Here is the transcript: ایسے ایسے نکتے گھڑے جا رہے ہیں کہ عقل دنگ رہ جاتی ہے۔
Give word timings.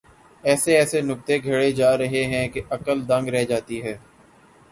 ایسے 0.43 0.77
ایسے 0.77 1.01
نکتے 1.01 1.37
گھڑے 1.43 1.71
جا 1.71 1.97
رہے 1.97 2.23
ہیں 2.25 2.47
کہ 2.49 2.61
عقل 2.69 3.07
دنگ 3.09 3.27
رہ 3.29 3.43
جاتی 3.43 3.81
ہے۔ 3.83 3.95